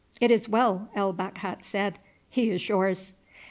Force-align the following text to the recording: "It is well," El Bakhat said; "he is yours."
"It 0.19 0.31
is 0.31 0.49
well," 0.49 0.89
El 0.95 1.13
Bakhat 1.13 1.63
said; 1.63 1.99
"he 2.27 2.49
is 2.49 2.67
yours." 2.67 3.13